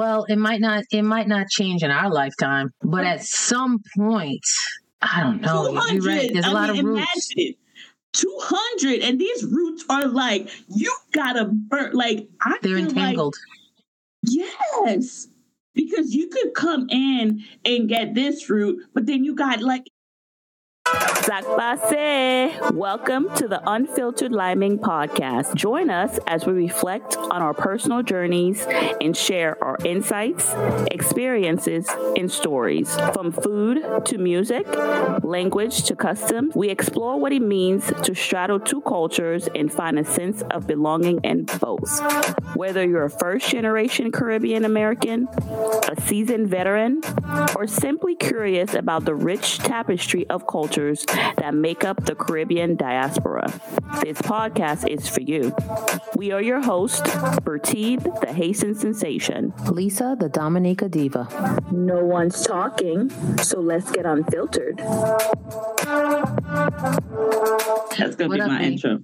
[0.00, 0.84] Well, it might not.
[0.90, 4.40] It might not change in our lifetime, but at some point,
[5.02, 5.72] I don't know.
[5.90, 6.30] You're right.
[6.32, 7.30] There's a I lot mean, of roots.
[7.36, 7.54] imagine
[8.14, 13.34] 200 and these roots are like you gotta burn like I They're feel like entangled.
[14.22, 15.28] Yes.
[15.74, 19.84] Because you could come in and get this root, but then you got like
[20.90, 22.58] Sak pase.
[22.72, 25.54] Welcome to the Unfiltered Liming Podcast.
[25.54, 28.66] Join us as we reflect on our personal journeys
[29.00, 30.52] and share our insights,
[30.90, 32.92] experiences, and stories.
[33.14, 34.66] From food to music,
[35.22, 40.04] language to customs, we explore what it means to straddle two cultures and find a
[40.04, 42.00] sense of belonging in both.
[42.56, 45.28] Whether you're a first generation Caribbean American,
[45.88, 47.02] a seasoned veteran,
[47.54, 50.46] or simply curious about the rich tapestry of
[50.80, 51.04] cultures
[51.36, 53.52] that make up the Caribbean diaspora,
[54.02, 55.54] this podcast is for you.
[56.16, 57.00] We are your hosts,
[57.42, 59.52] Bertide, the Haitian sensation.
[59.70, 61.28] Lisa, the Dominica diva.
[61.70, 64.78] No one's talking, so let's get unfiltered.
[67.98, 68.64] that's gonna What be up, my B?
[68.66, 69.02] intro.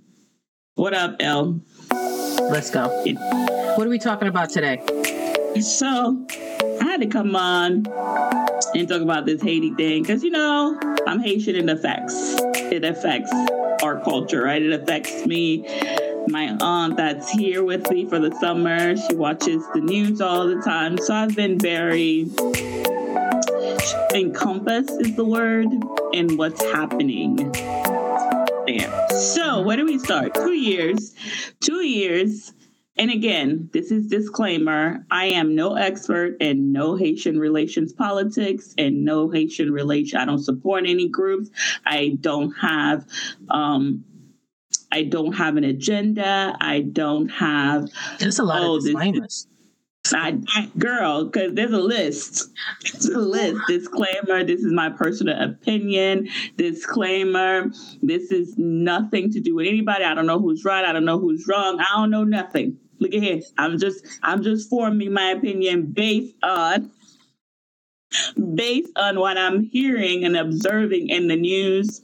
[0.77, 1.61] What up, L?
[1.91, 2.89] Let's go.
[3.77, 4.81] What are we talking about today?
[5.61, 6.27] So
[6.81, 7.85] I had to come on
[8.75, 11.57] and talk about this Haiti thing because you know I'm Haitian.
[11.57, 13.33] It affects it affects
[13.83, 14.63] our culture, right?
[14.63, 15.67] It affects me.
[16.29, 20.61] My aunt that's here with me for the summer, she watches the news all the
[20.61, 20.99] time.
[20.99, 22.29] So I've been very
[24.15, 25.69] encompassed is the word
[26.13, 27.37] in what's happening
[28.67, 29.09] there.
[29.11, 30.35] So where do we start?
[30.35, 31.15] Two years,
[31.61, 32.53] two years.
[32.99, 35.05] And again, this is disclaimer.
[35.11, 40.19] I am no expert in no Haitian relations politics and no Haitian relation.
[40.19, 41.51] I don't support any groups.
[41.85, 43.07] I don't have
[43.51, 44.05] um
[44.93, 46.57] I don't have an agenda.
[46.61, 49.47] I don't have There's a lot Oh, of this- disclaimers.
[50.15, 52.49] I, I girl, because there's a list.
[52.85, 53.61] It's a list.
[53.67, 56.29] Disclaimer: This is my personal opinion.
[56.57, 60.05] Disclaimer: This is nothing to do with anybody.
[60.05, 60.85] I don't know who's right.
[60.85, 61.81] I don't know who's wrong.
[61.81, 62.79] I don't know nothing.
[62.99, 63.41] Look at here.
[63.59, 66.91] I'm just I'm just forming my opinion based on
[68.55, 72.03] based on what I'm hearing and observing in the news.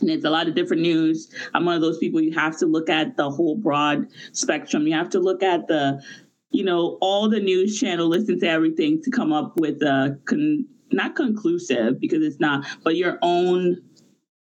[0.00, 1.28] And it's a lot of different news.
[1.52, 4.86] I'm one of those people you have to look at the whole broad spectrum.
[4.86, 6.02] You have to look at the
[6.50, 10.66] you know, all the news channel, listen to everything to come up with a con-
[10.92, 13.80] not conclusive because it's not, but your own,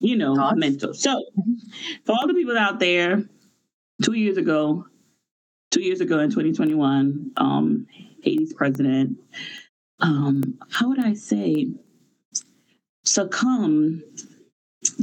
[0.01, 0.59] you know, Thoughts?
[0.59, 0.95] mental.
[0.95, 1.25] So,
[2.05, 3.23] for all the people out there,
[4.03, 4.87] two years ago,
[5.75, 7.87] two years ago in 2021, um,
[8.23, 9.19] Haiti's president,
[10.01, 11.73] um, how would I say,
[13.03, 14.03] succumb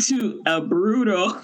[0.07, 1.37] to a brutal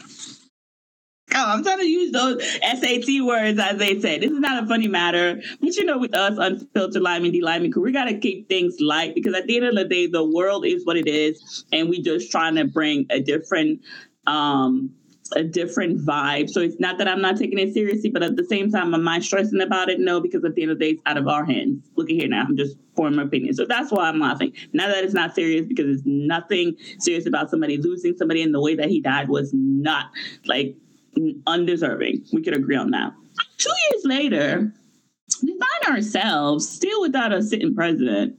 [1.36, 4.18] Oh, I'm trying to use those SAT words as they say.
[4.18, 5.42] This is not a funny matter.
[5.60, 9.14] But you know, with us, unfiltered liming, deliming crew, we got to keep things light
[9.14, 11.66] because at the end of the day, the world is what it is.
[11.74, 13.82] And we just trying to bring a different,
[14.26, 14.92] um,
[15.36, 16.50] a different vibe.
[16.50, 19.08] So it's not that I'm not taking it seriously, but at the same time, am
[19.08, 20.00] I stressing about it?
[20.00, 21.90] No, because at the end of the day, it's out of our hands.
[21.96, 22.46] Look at here now.
[22.48, 23.54] I'm just forming opinion.
[23.54, 24.54] So that's why I'm laughing.
[24.74, 28.62] Now that it's not serious because it's nothing serious about somebody losing somebody and the
[28.62, 30.08] way that he died was not
[30.46, 30.76] like
[31.46, 32.26] undeserving.
[32.34, 33.14] We could agree on that.
[33.58, 34.72] Two years later,
[35.44, 38.36] we find ourselves still without a sitting president,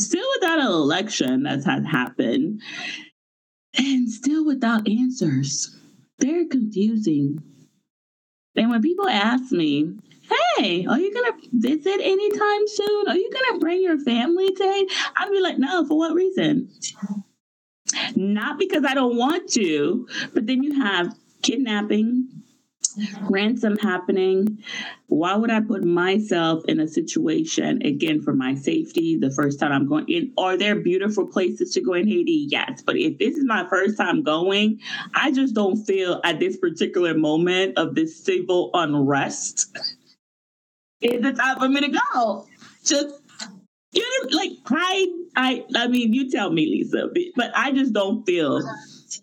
[0.00, 2.60] still without an election that has happened,
[3.76, 5.76] and still without answers.
[6.24, 7.42] Very confusing.
[8.56, 9.92] And when people ask me,
[10.56, 13.08] hey, are you going to visit anytime soon?
[13.08, 14.50] Are you going to bring your family
[15.16, 16.70] I'd be like, no, for what reason?
[18.16, 22.26] Not because I don't want to, but then you have kidnapping,
[23.30, 24.62] ransom happening.
[25.06, 29.72] Why would I put myself in a situation again for my safety the first time
[29.72, 30.32] I'm going in?
[30.38, 32.46] Are there beautiful places to go in Haiti?
[32.48, 32.82] Yes.
[32.82, 34.80] But if this is my first time going,
[35.14, 39.76] I just don't feel at this particular moment of this civil unrest
[41.00, 42.46] is the time for me to go.
[42.84, 43.20] Just
[43.92, 45.06] you know, like I
[45.36, 48.62] I I mean you tell me, Lisa, but I just don't feel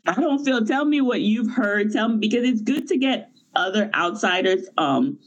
[0.05, 0.65] I don't feel.
[0.65, 1.91] Tell me what you've heard.
[1.91, 5.19] Tell me because it's good to get other outsiders' um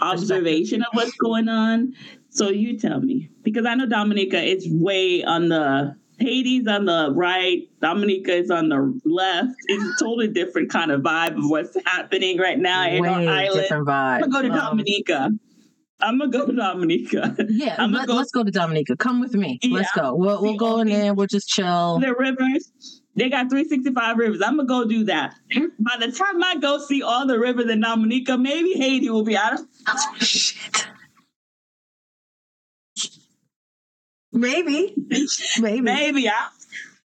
[0.00, 1.94] observation of what's going on.
[2.28, 7.12] So you tell me because I know Dominica is way on the Haiti's on the
[7.14, 9.54] right, Dominica is on the left.
[9.66, 13.62] It's a totally different kind of vibe of what's happening right now in our island.
[13.62, 14.22] different vibe.
[14.22, 15.30] I'm gonna go to Um, Dominica.
[16.04, 17.34] I'm gonna go to Dominica.
[17.48, 18.96] Yeah, I'm let, go- us go to Dominica.
[18.96, 19.58] Come with me.
[19.68, 20.14] Let's go.
[20.14, 21.14] We'll we'll go in there.
[21.14, 21.98] We'll just chill.
[21.98, 23.00] the rivers.
[23.16, 24.42] They got 365 rivers.
[24.42, 25.34] I'm gonna go do that.
[25.52, 25.66] Hmm?
[25.78, 29.36] By the time I go see all the rivers in Dominica, maybe Haiti will be
[29.36, 29.60] out of
[30.20, 30.86] Shit.
[34.32, 34.94] Maybe.
[35.60, 35.80] Maybe.
[35.80, 36.48] Maybe I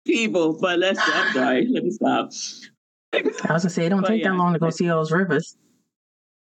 [0.05, 1.01] people, but let's.
[1.03, 1.67] I'm sorry.
[1.69, 2.31] Let me stop.
[3.15, 3.23] I
[3.53, 4.31] was gonna say it don't But take yeah.
[4.31, 5.57] that long to go see all those rivers.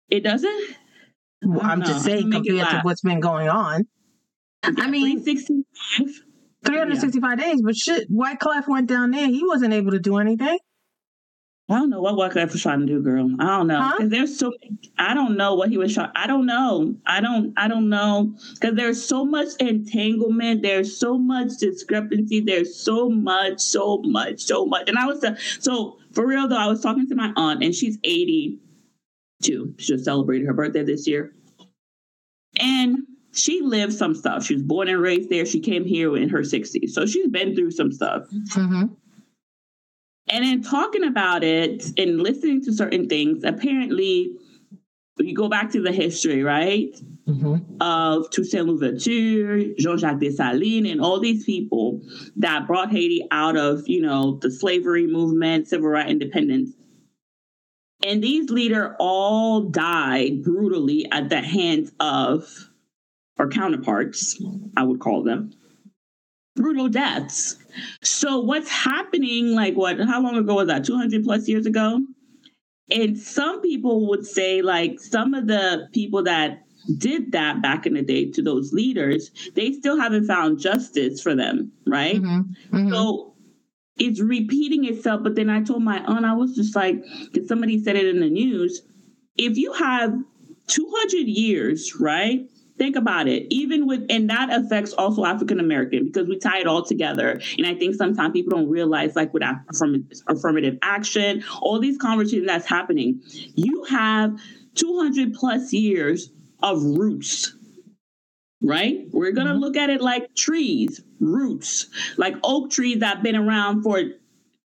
[0.09, 0.75] It doesn't.
[1.43, 1.99] Well, I'm just uh-huh.
[2.03, 3.87] saying make compared to what's been going on.
[4.63, 6.23] I mean, 365.
[6.65, 9.27] 365 days, but shit, Wyclef went down there.
[9.27, 10.57] He wasn't able to do anything.
[11.69, 13.29] I don't know what Wyclef was trying to do, girl.
[13.39, 13.97] I don't know Huh?
[14.03, 14.53] there's so.
[14.97, 16.11] I don't know what he was trying.
[16.15, 16.95] I don't know.
[17.05, 17.53] I don't.
[17.57, 20.61] I don't know because there's so much entanglement.
[20.61, 22.39] There's so much discrepancy.
[22.39, 24.87] There's so much, so much, so much.
[24.87, 25.25] And I was
[25.59, 26.57] so for real though.
[26.57, 27.97] I was talking to my aunt, and she's
[29.43, 29.75] 82.
[29.77, 31.33] She just celebrated her birthday this year,
[32.59, 32.99] and
[33.33, 34.45] she lived some stuff.
[34.45, 35.45] She was born and raised there.
[35.45, 38.23] She came here in her 60s, so she's been through some stuff.
[38.55, 38.93] Mm-hmm.
[40.29, 44.33] And in talking about it and listening to certain things, apparently,
[45.19, 46.93] you go back to the history, right?
[47.27, 47.81] Mm-hmm.
[47.81, 52.01] Of Toussaint Louverture, Jean-Jacques Dessalines, and all these people
[52.35, 56.71] that brought Haiti out of, you know, the slavery movement, civil rights independence.
[58.07, 62.69] And these leaders all died brutally at the hands of,
[63.37, 64.41] or counterparts,
[64.77, 65.51] I would call them,
[66.55, 67.57] brutal deaths.
[68.01, 70.85] So what's happening, like what, how long ago was that?
[70.85, 71.99] 200 plus years ago?
[72.89, 76.63] And some people would say, like, some of the people that
[76.97, 81.35] did that back in the day to those leaders, they still haven't found justice for
[81.35, 82.21] them, right?
[82.21, 82.89] Mm-hmm.
[82.89, 83.33] So
[83.99, 85.23] it's repeating itself.
[85.23, 88.19] But then I told my aunt, I was just like, because somebody said it in
[88.19, 88.81] the news,
[89.37, 90.13] if you have
[90.67, 92.49] 200 years, right?
[92.77, 93.47] Think about it.
[93.49, 97.41] Even with, and that affects also African American because we tie it all together.
[97.57, 102.45] And I think sometimes people don't realize, like with affirm- affirmative action, all these conversations
[102.45, 103.21] that's happening,
[103.55, 104.39] you have
[104.75, 106.29] 200 plus years
[106.61, 107.56] of roots
[108.61, 109.07] right?
[109.11, 109.61] We're going to Mhm.
[109.61, 111.87] look at it like trees, roots,
[112.17, 114.03] like oak trees that have been around for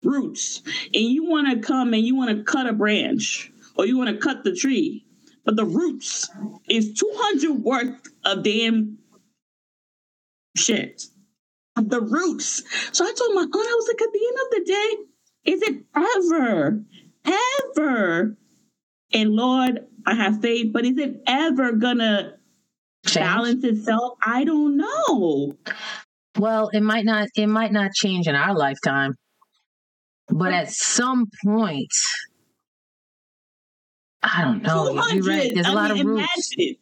[0.03, 0.61] roots.
[0.93, 4.09] And you want to come and you want to cut a branch or you want
[4.09, 5.05] to cut the tree,
[5.45, 6.29] but the roots
[6.69, 8.97] is 200 worth of damn
[10.57, 11.07] shit.
[11.77, 12.63] The roots.
[12.93, 15.61] So I told my aunt, I was like, at the end of the day, is
[15.63, 16.85] it ever,
[17.77, 18.37] ever,
[19.13, 22.37] and Lord, I have faith, but is it ever gonna
[23.13, 24.17] balance itself?
[24.25, 25.57] I don't know.
[26.37, 27.27] Well, it might not.
[27.35, 29.15] It might not change in our lifetime,
[30.29, 31.91] but at some point,
[34.23, 34.93] I don't know.
[35.11, 35.51] You're right.
[35.53, 36.53] There's a I lot mean, of roots.
[36.57, 36.75] Imagine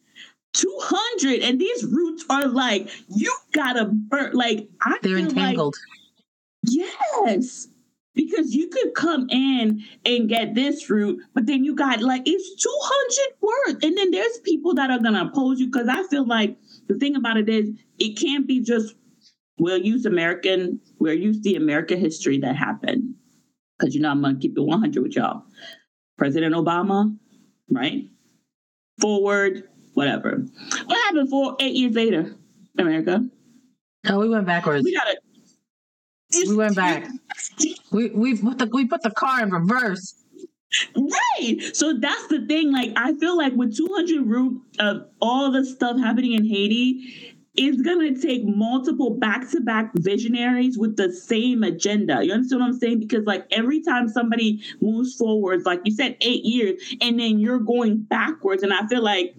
[0.52, 4.32] 200, and these roots are like, you gotta burn.
[4.32, 5.76] Like, I They're feel like entangled.
[6.62, 7.68] Yes.
[8.14, 12.62] Because you could come in and get this route, but then you got like it's
[12.62, 16.26] 200 words, And then there's people that are going to oppose you because I feel
[16.26, 16.56] like
[16.88, 18.94] the thing about it is it can't be just
[19.58, 23.14] we'll use American, we'll use the American history that happened.
[23.78, 25.44] Because you know, I'm going to keep it 100 with y'all.
[26.18, 27.16] President Obama,
[27.70, 28.08] right?
[29.00, 29.62] Forward,
[29.94, 30.44] whatever.
[30.84, 32.34] What happened four, eight years later,
[32.78, 33.24] America?
[34.04, 34.84] No, we went backwards.
[34.84, 35.16] We got to.
[36.32, 37.08] We went back.
[37.92, 40.14] We we put the we put the car in reverse.
[40.96, 41.58] Right.
[41.72, 42.72] So that's the thing.
[42.72, 47.36] Like, I feel like with 200 root of uh, all the stuff happening in Haiti,
[47.56, 52.24] it's going to take multiple back to back visionaries with the same agenda.
[52.24, 53.00] You understand what I'm saying?
[53.00, 57.58] Because, like, every time somebody moves forwards, like you said, eight years, and then you're
[57.58, 58.62] going backwards.
[58.62, 59.34] And I feel like,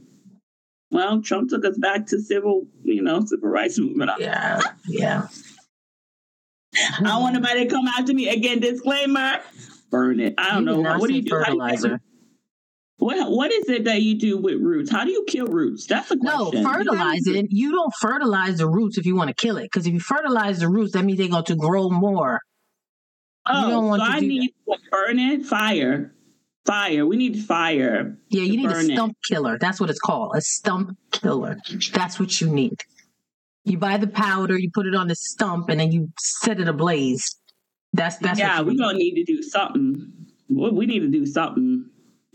[0.92, 4.12] well, Trump took us back to civil, you know, civil rights movement.
[4.20, 5.28] Yeah, yeah.
[7.00, 8.60] I don't want nobody to come after me again.
[8.60, 9.40] Disclaimer.
[9.90, 10.36] Burn it.
[10.38, 10.98] I don't You know.
[10.98, 11.36] What do you do?
[11.36, 12.02] How do you get fertilizer.
[12.98, 14.92] What what is it that you do with roots?
[14.92, 15.88] How do you kill roots?
[15.88, 16.40] That's a question.
[16.40, 16.64] No, question.
[16.64, 17.48] fertilizing.
[17.50, 19.64] You don't fertilize the roots if you want to kill it.
[19.64, 22.40] Because if you fertilize the roots, that means they're going to grow more.
[23.48, 26.14] Oh, don't want so to I do need what, burn it, fire,
[26.68, 27.04] fire.
[27.08, 28.20] We need fire.
[28.30, 28.94] Yeah, you need a burn it.
[28.94, 29.58] stump killer.
[29.60, 30.34] That's what it's called.
[30.36, 31.58] A stump killer.
[31.94, 32.84] That's what you need.
[33.64, 36.68] You buy the powder, you put it on the stump, and then you set it
[36.68, 37.36] ablaze.
[37.94, 38.78] That's that's yeah, need.
[38.78, 40.12] gonna need to do something.
[40.50, 41.86] We we need to do something.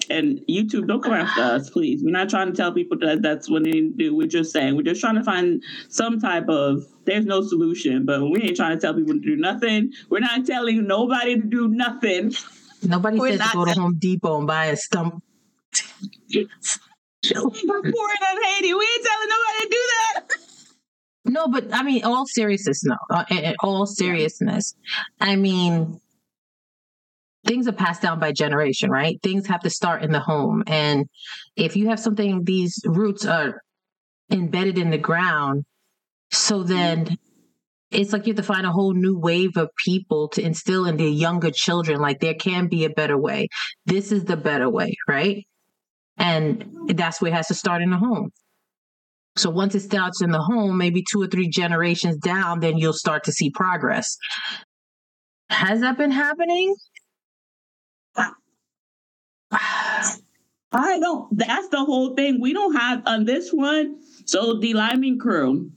[0.09, 2.02] And YouTube, don't come after us, please.
[2.04, 4.16] We're not trying to tell people that that's what they need to do.
[4.16, 6.85] We're just saying we're just trying to find some type of.
[7.06, 9.92] There's no solution, but we ain't trying to tell people to do nothing.
[10.11, 12.33] We're not telling nobody to do nothing.
[12.83, 15.23] Nobody We're says to go to Home Depot and buy a stump.
[16.35, 16.47] We're
[17.35, 18.75] pouring on Haiti.
[18.75, 20.25] We ain't telling nobody to do that.
[21.28, 22.97] No, but I mean, all seriousness, no.
[23.11, 24.75] Uh, all seriousness,
[25.21, 26.00] I mean,
[27.45, 29.21] things are passed down by generation, right?
[29.23, 31.06] Things have to start in the home, and
[31.56, 33.61] if you have something, these roots are
[34.30, 35.64] embedded in the ground.
[36.30, 37.16] So then
[37.90, 40.97] it's like you have to find a whole new wave of people to instill in
[40.97, 43.49] the younger children like there can be a better way.
[43.85, 45.47] This is the better way, right?
[46.16, 48.30] And that's where it has to start in the home.
[49.36, 52.92] So once it starts in the home, maybe two or three generations down, then you'll
[52.92, 54.16] start to see progress.
[55.50, 56.74] Has that been happening?
[60.72, 61.36] I don't.
[61.36, 62.40] That's the whole thing.
[62.40, 63.98] We don't have on this one.
[64.26, 65.70] So the Liming crew,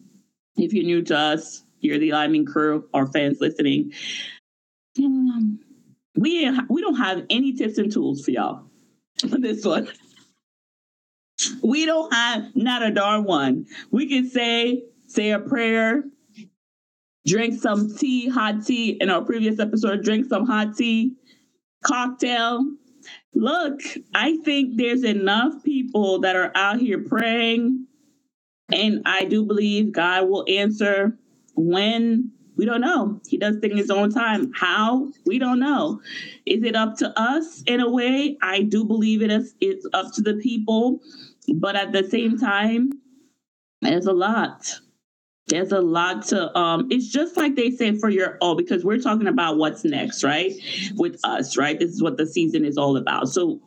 [0.57, 3.91] if you're new to us, you're the Liming crew Our fans listening.
[5.01, 5.59] Um,
[6.15, 8.63] we we don't have any tips and tools for y'all
[9.31, 9.87] on this one.
[11.63, 13.65] We don't have not a darn one.
[13.91, 16.03] We can say say a prayer,
[17.25, 18.97] drink some tea, hot tea.
[19.01, 21.15] In our previous episode, drink some hot tea,
[21.83, 22.63] cocktail.
[23.33, 23.79] Look,
[24.13, 27.85] I think there's enough people that are out here praying,
[28.71, 31.17] and I do believe God will answer
[31.55, 33.21] when we don't know.
[33.25, 34.51] He does things in his own time.
[34.53, 35.09] How?
[35.25, 36.01] We don't know.
[36.45, 38.37] Is it up to us in a way?
[38.41, 40.99] I do believe it is it's up to the people,
[41.53, 42.91] but at the same time,
[43.81, 44.79] there's a lot.
[45.47, 48.99] There's a lot to um it's just like they say for your oh because we're
[48.99, 50.53] talking about what's next, right?
[50.95, 51.79] With us, right?
[51.79, 53.29] This is what the season is all about.
[53.29, 53.59] So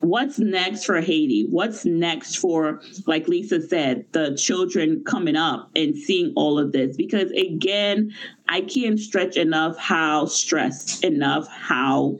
[0.00, 1.46] what's next for Haiti?
[1.50, 6.96] What's next for, like Lisa said, the children coming up and seeing all of this?
[6.96, 8.12] Because again,
[8.48, 12.18] I can't stretch enough how stressed enough how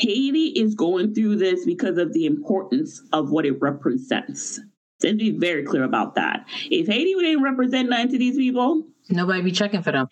[0.00, 4.58] Haiti is going through this because of the importance of what it represents.
[5.02, 6.46] Let's be very clear about that.
[6.70, 10.08] If Haiti didn't represent nothing to these people, nobody be checking for them.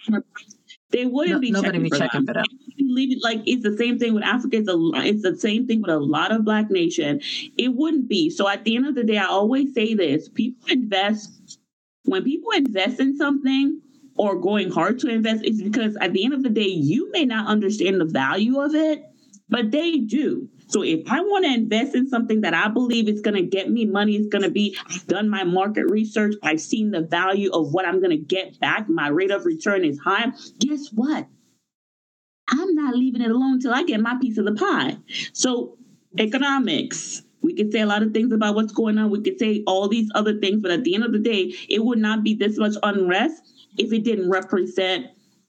[0.91, 2.27] They wouldn't no, be nobody checking be for checking them.
[2.27, 2.45] for them.
[2.79, 4.57] Leave it like it's the same thing with Africa.
[4.57, 4.77] It's, a,
[5.07, 7.21] it's the same thing with a lot of Black nation.
[7.59, 8.31] It wouldn't be.
[8.31, 11.59] So at the end of the day, I always say this: people invest
[12.05, 13.81] when people invest in something
[14.17, 15.45] or going hard to invest.
[15.45, 18.75] It's because at the end of the day, you may not understand the value of
[18.75, 19.05] it,
[19.49, 20.49] but they do.
[20.69, 23.71] So if I want to invest in something that I believe is going to get
[23.71, 27.51] me money, it's going to be, I've done my market research, I've seen the value
[27.53, 30.27] of what I'm going to get back, my rate of return is high.
[30.59, 31.27] Guess what?
[32.51, 34.99] I'm not leaving it alone until I get my piece of the pie.
[35.33, 35.79] So
[36.19, 39.11] economics, we could say a lot of things about what's going on.
[39.11, 41.85] We could say all these other things, but at the end of the day, it
[41.85, 43.43] would not be this much unrest
[43.77, 45.07] if it didn't represent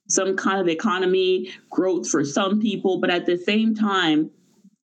[0.10, 3.00] some kind of economy growth for some people.
[3.00, 4.32] But at the same time,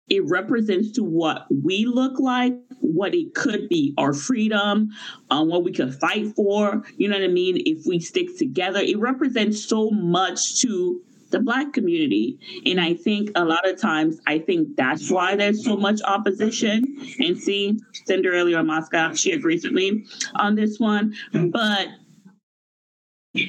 [0.07, 4.89] it represents to what we look like, what it could be, our freedom,
[5.31, 6.83] um, what we could fight for.
[6.97, 7.61] You know what I mean?
[7.65, 11.01] If we stick together, it represents so much to
[11.31, 12.37] the black community.
[12.67, 16.83] And I think a lot of times, I think that's why there's so much opposition.
[17.19, 20.05] And see, Cinder earlier Moscow, she agrees with me
[20.35, 21.15] on this one.
[21.33, 21.87] But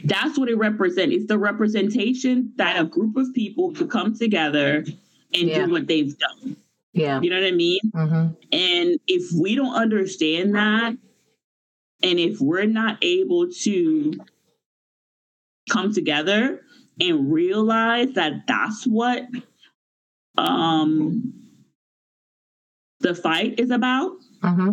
[0.04, 1.14] that's what it represents.
[1.14, 4.84] It's the representation that a group of people could come together
[5.34, 5.66] and yeah.
[5.66, 6.56] do what they've done.
[6.92, 7.20] Yeah.
[7.20, 7.80] You know what I mean?
[7.94, 8.26] Mm-hmm.
[8.52, 10.96] And if we don't understand that,
[12.02, 14.12] and if we're not able to
[15.68, 16.60] come together
[17.00, 19.24] and realize that that's what
[20.38, 21.32] um
[23.00, 24.12] the fight is about,
[24.42, 24.72] mm-hmm.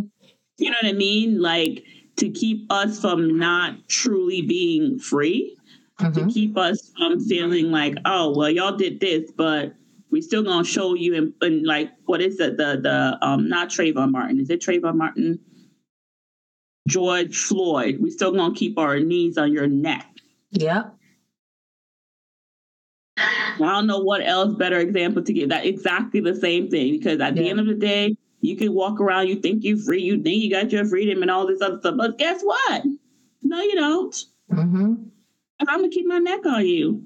[0.58, 1.42] you know what I mean?
[1.42, 1.84] Like
[2.18, 5.58] to keep us from not truly being free,
[6.00, 6.14] mm-hmm.
[6.14, 9.74] to keep us from feeling like, oh, well, y'all did this, but
[10.12, 13.70] we still gonna show you in, in like what is it the the um not
[13.70, 14.40] Trayvon Martin.
[14.40, 15.40] Is it Trayvon Martin?
[16.88, 17.98] George Floyd.
[18.00, 20.08] We still gonna keep our knees on your neck.
[20.52, 20.84] Yeah
[23.18, 25.50] I don't know what else better example to give.
[25.50, 29.00] That exactly the same thing because at the end of the day you can walk
[29.00, 31.80] around you think you're free you think you got your freedom and all this other
[31.80, 32.84] stuff but guess what
[33.42, 34.94] no you don't mm-hmm.
[35.68, 37.04] I'm gonna keep my neck on you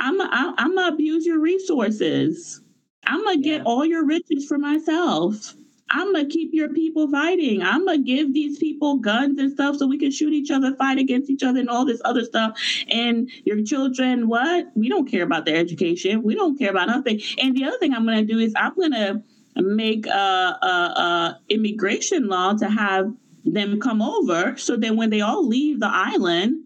[0.00, 2.60] I'm a, I'm gonna abuse your resources.
[3.04, 5.54] I'm gonna get all your riches for myself.
[5.90, 7.62] I'm gonna keep your people fighting.
[7.62, 10.98] I'm gonna give these people guns and stuff so we can shoot each other, fight
[10.98, 12.58] against each other, and all this other stuff.
[12.88, 14.68] And your children, what?
[14.74, 16.22] We don't care about their education.
[16.22, 17.20] We don't care about nothing.
[17.38, 19.22] And the other thing I'm gonna do is I'm gonna
[19.56, 23.12] make a, a, a immigration law to have
[23.44, 26.64] them come over so that when they all leave the island,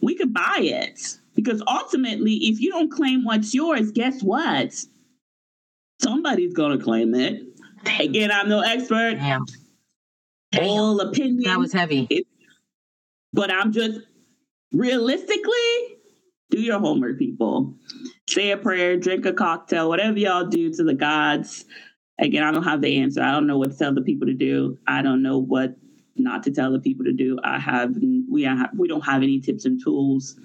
[0.00, 1.18] we could buy it.
[1.34, 4.74] Because ultimately, if you don't claim what's yours, guess what?
[6.00, 7.42] Somebody's going to claim it.
[8.00, 9.16] Again, I'm no expert.
[9.16, 9.44] Damn.
[10.60, 11.42] All opinion.
[11.44, 12.06] That was heavy.
[12.10, 12.26] It,
[13.32, 14.00] but I'm just
[14.72, 15.96] realistically,
[16.50, 17.74] do your homework, people.
[18.28, 21.64] Say a prayer, drink a cocktail, whatever y'all do to the gods.
[22.18, 23.22] Again, I don't have the answer.
[23.22, 24.78] I don't know what to tell the people to do.
[24.86, 25.76] I don't know what
[26.16, 27.38] not to tell the people to do.
[27.44, 27.94] I have
[28.30, 30.36] we have we don't have any tips and tools.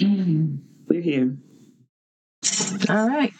[0.00, 0.56] Mm-hmm.
[0.88, 1.36] We're here.
[2.90, 3.32] All right.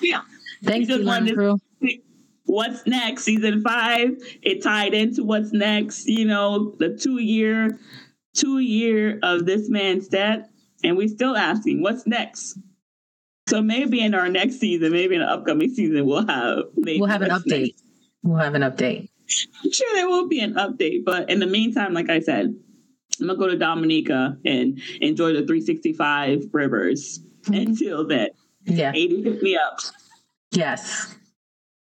[0.00, 0.22] Yeah.
[0.62, 0.88] Thanks,
[1.32, 1.58] Crew.
[2.44, 3.24] What's next?
[3.24, 4.10] Season five.
[4.42, 6.06] It tied into what's next.
[6.06, 7.78] You know, the two year,
[8.34, 10.48] two year of this man's death,
[10.84, 12.58] and we're still asking what's next.
[13.52, 17.20] So maybe in our next season, maybe in the upcoming season, we'll have we'll have
[17.20, 17.60] an update.
[17.60, 17.84] Next.
[18.22, 19.10] We'll have an update.
[19.62, 22.54] I'm sure there will be an update, but in the meantime, like I said,
[23.20, 27.52] I'm gonna go to Dominica and enjoy the 365 rivers mm-hmm.
[27.52, 28.30] until then.
[28.64, 29.80] Yeah, 80 hit me up.
[30.52, 31.14] Yes.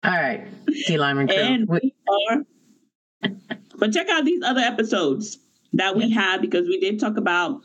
[0.03, 0.49] All right,
[0.87, 1.37] D Liming Crew.
[1.37, 1.95] And we
[2.31, 3.31] are,
[3.77, 5.37] but check out these other episodes
[5.75, 6.23] that we yeah.
[6.23, 7.61] have because we did talk about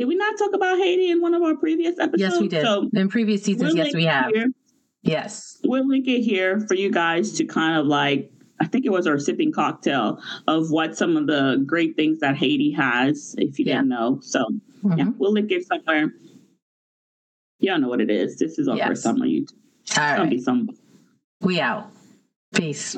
[0.00, 2.22] did we not talk about Haiti in one of our previous episodes?
[2.22, 2.64] Yes, we did.
[2.64, 4.30] So in previous seasons, yes, we have.
[4.32, 4.46] Here.
[5.02, 5.58] Yes.
[5.62, 9.06] We'll link it here for you guys to kind of like, I think it was
[9.06, 13.66] our sipping cocktail of what some of the great things that Haiti has, if you
[13.66, 13.74] yeah.
[13.74, 14.20] didn't know.
[14.22, 14.46] So,
[14.82, 14.98] mm-hmm.
[14.98, 16.10] yeah, we'll link it somewhere.
[17.58, 18.38] Y'all know what it is.
[18.38, 18.88] This is our yes.
[18.88, 19.52] first time on YouTube.
[19.98, 20.30] All right.
[20.30, 20.70] Be some.
[21.42, 21.90] We out.
[22.54, 22.96] Peace.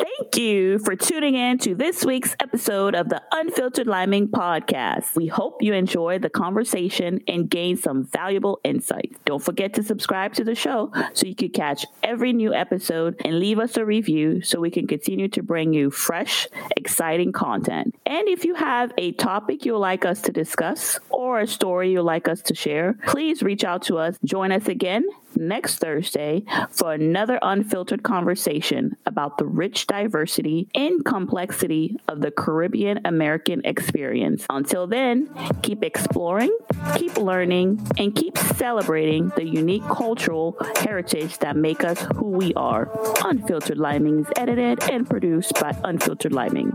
[0.00, 5.14] Thank you for tuning in to this week's episode of the Unfiltered Liming podcast.
[5.14, 9.14] We hope you enjoyed the conversation and gained some valuable insight.
[9.26, 13.38] Don't forget to subscribe to the show so you can catch every new episode and
[13.38, 17.94] leave us a review so we can continue to bring you fresh, exciting content.
[18.06, 22.04] And if you have a topic you'd like us to discuss or a story you'd
[22.04, 24.16] like us to share, please reach out to us.
[24.24, 25.04] Join us again
[25.40, 33.00] next Thursday for another unfiltered conversation about the rich diversity and complexity of the Caribbean
[33.04, 34.46] American experience.
[34.50, 35.30] Until then,
[35.62, 36.56] keep exploring,
[36.96, 42.90] keep learning, and keep celebrating the unique cultural heritage that make us who we are.
[43.24, 46.72] Unfiltered Liming is edited and produced by Unfiltered Liming.